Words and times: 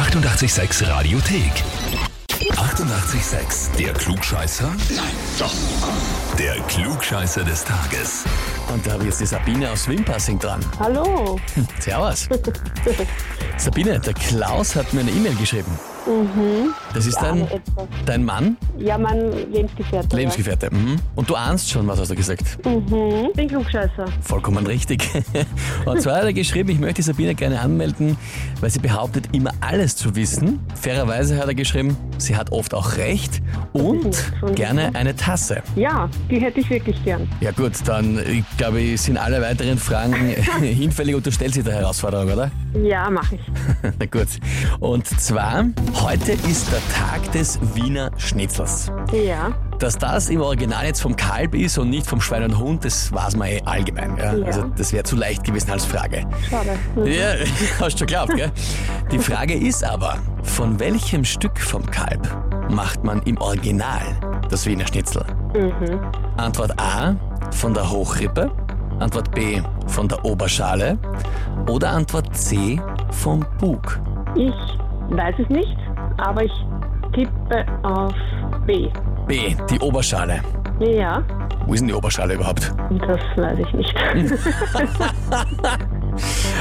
886 0.00 0.88
Radiothek. 0.88 1.52
88,6. 2.52 3.76
Der 3.76 3.92
Klugscheißer? 3.92 4.68
Nein, 4.96 5.04
doch. 5.38 5.52
Der 6.38 6.54
Klugscheißer 6.62 7.44
des 7.44 7.62
Tages. 7.66 8.24
Und 8.72 8.86
da 8.86 8.92
habe 8.92 9.02
ich 9.02 9.10
jetzt 9.10 9.20
die 9.20 9.26
Sabine 9.26 9.70
aus 9.70 9.86
Wimpassing 9.86 10.38
dran. 10.38 10.60
Hallo. 10.78 11.38
Servus. 11.80 12.30
Sabine, 13.58 14.00
der 14.00 14.14
Klaus 14.14 14.74
hat 14.74 14.90
mir 14.94 15.00
eine 15.00 15.10
E-Mail 15.10 15.34
geschrieben. 15.34 15.78
Das 16.94 17.06
ist 17.06 17.16
dein, 17.20 17.46
dein 18.06 18.24
Mann, 18.24 18.56
Ja, 18.78 18.98
mein 18.98 19.30
Lebensgefährte. 19.52 20.16
Lebensgefährte. 20.16 20.68
Mhm. 20.74 20.96
Und 21.14 21.28
du 21.28 21.34
ahnst 21.34 21.70
schon, 21.70 21.86
was 21.86 22.00
hast 22.00 22.10
du 22.10 22.14
gesagt? 22.16 22.42
Mhm. 22.64 23.32
Bin 23.34 23.48
Klugscheißer. 23.48 24.06
Vollkommen 24.22 24.66
richtig. 24.66 25.08
Und 25.84 26.00
zwar 26.00 26.16
hat 26.16 26.24
er 26.24 26.32
geschrieben, 26.32 26.70
ich 26.70 26.78
möchte 26.78 27.02
Sabine 27.02 27.34
gerne 27.34 27.60
anmelden, 27.60 28.16
weil 28.60 28.70
sie 28.70 28.78
behauptet, 28.78 29.28
immer 29.32 29.52
alles 29.60 29.96
zu 29.96 30.14
wissen. 30.16 30.60
Fairerweise 30.74 31.38
hat 31.38 31.46
er 31.48 31.54
geschrieben, 31.54 31.96
sie 32.18 32.36
hat 32.36 32.50
oft 32.52 32.74
auch 32.74 32.96
recht 32.96 33.42
und 33.72 34.16
gerne 34.54 34.94
eine 34.94 35.14
Tasse. 35.14 35.62
Ja, 35.76 36.08
die 36.30 36.40
hätte 36.40 36.60
ich 36.60 36.70
wirklich 36.70 37.02
gern. 37.04 37.28
Ja 37.40 37.50
gut, 37.52 37.72
dann 37.84 38.18
ich 38.26 38.44
glaube 38.56 38.80
ich, 38.80 39.00
sind 39.00 39.16
alle 39.16 39.40
weiteren 39.42 39.78
Fragen 39.78 40.14
hinfällig 40.60 41.14
und 41.14 41.26
du 41.26 41.30
stellst 41.32 41.54
sie 41.54 41.62
der 41.62 41.74
Herausforderung, 41.74 42.32
oder? 42.32 42.50
Ja, 42.82 43.10
mache 43.10 43.36
ich. 43.36 43.40
Na 43.98 44.06
gut. 44.06 44.28
Und 44.80 45.06
zwar, 45.06 45.64
heute 45.94 46.32
ist 46.32 46.70
der 46.72 46.80
Tag 46.94 47.32
des 47.32 47.58
Wiener 47.74 48.10
Schnitzels. 48.16 48.90
Ja. 49.12 49.52
Dass 49.78 49.96
das 49.96 50.28
im 50.28 50.40
Original 50.40 50.84
jetzt 50.84 51.00
vom 51.00 51.16
Kalb 51.16 51.54
ist 51.54 51.78
und 51.78 51.90
nicht 51.90 52.06
vom 52.06 52.20
Schwein 52.20 52.44
und 52.44 52.58
Hund, 52.58 52.84
das 52.84 53.12
weiß 53.12 53.36
man 53.36 53.48
eh 53.48 53.60
allgemein. 53.64 54.16
Ja? 54.16 54.34
Ja. 54.34 54.46
Also 54.46 54.64
das 54.76 54.92
wäre 54.92 55.04
zu 55.04 55.16
leicht 55.16 55.44
gewesen 55.44 55.70
als 55.70 55.84
Frage. 55.84 56.26
Schade. 56.48 56.78
Mhm. 56.94 57.06
Ja, 57.10 57.34
hast 57.80 57.98
schon 57.98 58.06
geglaubt, 58.06 58.34
gell? 58.34 58.50
Die 59.10 59.18
Frage 59.18 59.54
ist 59.54 59.82
aber, 59.82 60.18
von 60.42 60.78
welchem 60.78 61.24
Stück 61.24 61.58
vom 61.58 61.84
Kalb 61.86 62.28
macht 62.70 63.02
man 63.04 63.22
im 63.22 63.36
Original 63.38 64.02
das 64.50 64.66
Wiener 64.66 64.86
Schnitzel? 64.86 65.24
Mhm. 65.54 65.98
Antwort 66.36 66.72
A, 66.80 67.16
von 67.50 67.74
der 67.74 67.90
Hochrippe. 67.90 68.50
Antwort 69.00 69.34
B, 69.34 69.60
von 69.86 70.08
der 70.08 70.24
Oberschale. 70.24 70.98
Oder 71.68 71.90
Antwort 71.90 72.36
C, 72.36 72.80
vom 73.10 73.44
Bug. 73.58 73.98
Ich 74.36 74.52
weiß 75.10 75.34
es 75.38 75.48
nicht, 75.48 75.76
aber 76.26 76.44
ich 76.44 76.52
tippe 77.12 77.64
auf 77.82 78.12
B. 78.66 78.88
B, 79.26 79.54
die 79.70 79.78
Oberschale. 79.80 80.40
Ja, 80.80 81.22
Wo 81.66 81.74
ist 81.74 81.80
denn 81.80 81.88
die 81.88 81.94
Oberschale 81.94 82.34
überhaupt? 82.34 82.72
das 83.06 83.20
weiß 83.36 83.58
ich 83.58 83.72
nicht. 83.74 83.94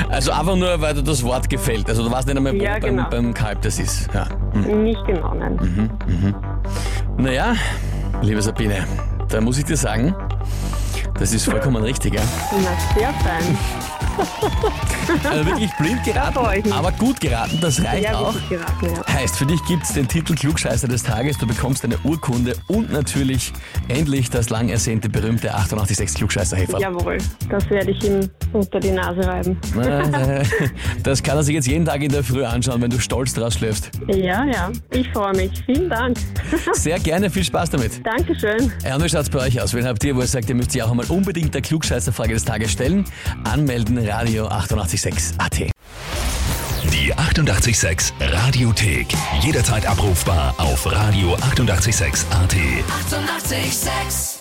Also 0.09 0.31
einfach 0.31 0.55
nur, 0.55 0.79
weil 0.79 0.93
dir 0.93 1.01
das 1.03 1.23
Wort 1.23 1.49
gefällt. 1.49 1.89
Also 1.89 2.03
du 2.03 2.11
weißt 2.11 2.27
nicht 2.27 2.37
einmal, 2.37 2.55
Ja, 2.55 2.73
beim, 2.73 2.81
genau. 2.81 3.09
beim 3.09 3.33
Kalb 3.33 3.61
das 3.63 3.79
ist. 3.79 4.07
Ja. 4.13 4.27
Hm. 4.53 4.83
nicht 4.83 5.03
genau, 5.05 5.33
nein. 5.33 5.89
Naja, 7.17 7.53
liebe 8.21 8.41
Sabine, 8.41 8.85
da 9.27 9.41
muss 9.41 9.57
ich 9.57 9.65
dir 9.65 9.75
sagen, 9.75 10.15
das 11.19 11.33
ist 11.33 11.45
vollkommen 11.45 11.83
richtig. 11.83 12.13
Ja? 12.13 12.21
Na, 12.51 12.99
sehr 12.99 13.09
fein. 13.09 13.57
Also 15.29 15.45
wirklich 15.45 15.71
blind 15.79 16.03
geraten, 16.03 16.71
aber 16.71 16.91
gut 16.93 17.19
geraten, 17.19 17.57
das 17.61 17.83
reicht 17.83 18.03
Ja, 18.03 18.15
auch. 18.17 18.35
geraten, 18.49 18.85
ja. 18.95 19.13
Heißt, 19.13 19.37
für 19.37 19.45
dich 19.45 19.63
gibt's 19.65 19.93
den 19.93 20.07
Titel 20.07 20.35
Klugscheißer 20.35 20.87
des 20.87 21.03
Tages, 21.03 21.37
du 21.37 21.47
bekommst 21.47 21.83
eine 21.83 21.97
Urkunde 22.03 22.55
und 22.67 22.91
natürlich 22.91 23.51
endlich 23.87 24.29
das 24.29 24.49
lang 24.49 24.69
ersehnte 24.69 25.09
berühmte 25.09 25.53
886 25.53 26.17
klugscheißer 26.17 26.57
-Häferl. 26.57 26.79
Jawohl, 26.81 27.17
das 27.49 27.69
werde 27.69 27.91
ich 27.91 28.03
ihm 28.03 28.29
unter 28.53 28.79
die 28.79 28.91
Nase 28.91 29.25
reiben. 29.25 29.57
Äh, 29.81 30.43
Das 31.03 31.23
kann 31.23 31.37
er 31.37 31.43
sich 31.43 31.55
jetzt 31.55 31.67
jeden 31.67 31.85
Tag 31.85 32.01
in 32.01 32.11
der 32.11 32.23
Früh 32.23 32.43
anschauen, 32.43 32.81
wenn 32.81 32.89
du 32.89 32.99
stolz 32.99 33.33
draus 33.33 33.55
schläfst. 33.55 33.91
Ja, 34.07 34.45
ja, 34.45 34.71
ich 34.91 35.07
freue 35.11 35.33
mich. 35.35 35.51
Vielen 35.65 35.89
Dank. 35.89 36.17
Sehr 36.73 36.99
gerne, 36.99 37.29
viel 37.29 37.43
Spaß 37.43 37.69
damit. 37.71 38.05
Dankeschön. 38.05 38.71
Ja, 38.85 38.95
und 38.95 39.03
wie 39.03 39.09
schaut's 39.09 39.29
bei 39.29 39.39
euch 39.39 39.61
aus? 39.61 39.73
Wen 39.73 39.85
habt 39.85 40.03
ihr, 40.03 40.15
wo 40.15 40.21
ihr 40.21 40.27
sagt, 40.27 40.49
ihr 40.49 40.55
müsst 40.55 40.71
sich 40.71 40.81
auch 40.83 40.91
einmal 40.91 41.05
unbedingt 41.07 41.53
der 41.53 41.61
Klugscheißer-Frage 41.61 42.33
des 42.33 42.45
Tages 42.45 42.71
stellen? 42.71 43.05
Anmelden, 43.43 43.97
Radio 44.09 44.47
886 44.47 45.33
AT. 45.37 45.69
Die 46.91 47.13
88,6 47.13 48.11
Radiothek. 48.19 49.07
Jederzeit 49.41 49.85
abrufbar 49.85 50.53
auf 50.57 50.85
radio886.at. 50.85 52.25
88,6. 52.25 53.59
Eighty-eight, 53.59 53.73
sex. 53.73 54.38